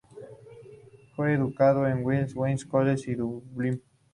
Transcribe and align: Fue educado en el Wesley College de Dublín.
Fue 1.15 1.31
educado 1.35 1.85
en 1.85 1.99
el 1.99 2.03
Wesley 2.03 2.57
College 2.67 3.11
de 3.11 3.17
Dublín. 3.17 3.83